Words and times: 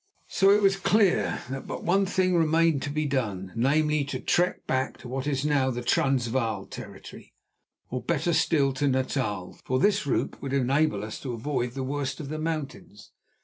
So 0.29 0.49
it 0.49 0.63
was 0.63 0.77
clear 0.77 1.43
that 1.51 1.67
but 1.67 1.83
one 1.83 2.07
thing 2.07 2.33
remained 2.35 2.81
to 2.81 2.89
be 2.89 3.05
done, 3.05 3.51
namely, 3.55 4.03
to 4.05 4.19
trek 4.19 4.65
back 4.65 4.97
to 4.97 5.07
what 5.07 5.27
is 5.27 5.45
now 5.45 5.69
the 5.69 5.83
Transvaal 5.83 6.65
territory, 6.65 7.35
or, 7.91 8.01
better 8.01 8.33
still, 8.33 8.73
to 8.73 8.87
Natal, 8.87 9.59
for 9.63 9.77
this 9.77 10.07
route 10.07 10.41
would 10.41 10.53
enable 10.53 11.03
us 11.03 11.19
to 11.19 11.33
avoid 11.33 11.73
the 11.73 11.83
worst 11.83 12.19
of 12.19 12.29
the 12.29 12.39
mountains. 12.39 13.11